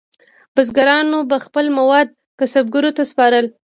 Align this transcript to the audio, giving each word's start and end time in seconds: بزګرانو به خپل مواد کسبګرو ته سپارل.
بزګرانو 0.55 1.19
به 1.29 1.37
خپل 1.45 1.65
مواد 1.77 2.07
کسبګرو 2.39 2.91
ته 2.97 3.03
سپارل. 3.11 3.45